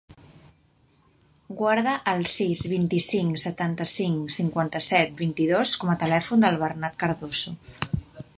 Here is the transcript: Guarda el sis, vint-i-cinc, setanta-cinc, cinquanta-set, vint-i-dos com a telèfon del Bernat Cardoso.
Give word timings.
Guarda 1.59 1.93
el 2.13 2.23
sis, 2.31 2.63
vint-i-cinc, 2.71 3.37
setanta-cinc, 3.43 4.35
cinquanta-set, 4.39 5.15
vint-i-dos 5.23 5.77
com 5.85 5.95
a 5.95 5.99
telèfon 6.07 6.47
del 6.49 6.61
Bernat 6.65 7.01
Cardoso. 7.05 7.57